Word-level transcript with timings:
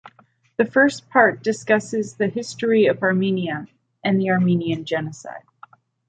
The 0.57 0.65
first 0.65 1.11
part 1.11 1.43
discusses 1.43 2.15
the 2.15 2.25
history 2.27 2.87
of 2.87 3.03
Armenia 3.03 3.67
and 4.03 4.19
the 4.19 4.31
Armenian 4.31 4.83
genocide. 4.83 5.43